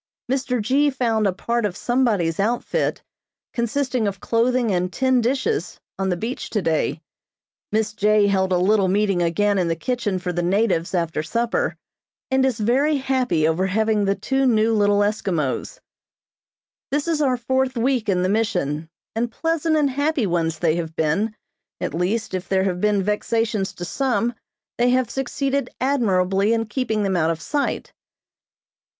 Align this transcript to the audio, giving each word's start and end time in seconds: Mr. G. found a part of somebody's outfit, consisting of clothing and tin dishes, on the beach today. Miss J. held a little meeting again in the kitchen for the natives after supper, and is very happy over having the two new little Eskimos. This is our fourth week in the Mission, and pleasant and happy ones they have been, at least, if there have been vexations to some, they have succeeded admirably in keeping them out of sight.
Mr. 0.31 0.59
G. 0.59 0.89
found 0.89 1.27
a 1.27 1.31
part 1.31 1.63
of 1.63 1.77
somebody's 1.77 2.39
outfit, 2.39 3.03
consisting 3.53 4.07
of 4.07 4.19
clothing 4.19 4.71
and 4.71 4.91
tin 4.91 5.21
dishes, 5.21 5.79
on 5.99 6.09
the 6.09 6.17
beach 6.17 6.49
today. 6.49 7.03
Miss 7.71 7.93
J. 7.93 8.25
held 8.25 8.51
a 8.51 8.57
little 8.57 8.87
meeting 8.87 9.21
again 9.21 9.59
in 9.59 9.67
the 9.67 9.75
kitchen 9.75 10.17
for 10.17 10.33
the 10.33 10.41
natives 10.41 10.95
after 10.95 11.21
supper, 11.21 11.75
and 12.31 12.43
is 12.43 12.59
very 12.59 12.97
happy 12.97 13.47
over 13.47 13.67
having 13.67 14.05
the 14.05 14.15
two 14.15 14.47
new 14.47 14.73
little 14.73 15.01
Eskimos. 15.01 15.77
This 16.89 17.07
is 17.07 17.21
our 17.21 17.37
fourth 17.37 17.77
week 17.77 18.09
in 18.09 18.23
the 18.23 18.27
Mission, 18.27 18.89
and 19.15 19.31
pleasant 19.31 19.77
and 19.77 19.91
happy 19.91 20.25
ones 20.25 20.57
they 20.57 20.77
have 20.77 20.95
been, 20.95 21.35
at 21.79 21.93
least, 21.93 22.33
if 22.33 22.49
there 22.49 22.63
have 22.63 22.81
been 22.81 23.03
vexations 23.03 23.71
to 23.73 23.85
some, 23.85 24.33
they 24.79 24.89
have 24.89 25.11
succeeded 25.11 25.69
admirably 25.79 26.53
in 26.53 26.65
keeping 26.65 27.03
them 27.03 27.15
out 27.15 27.29
of 27.29 27.39
sight. 27.39 27.93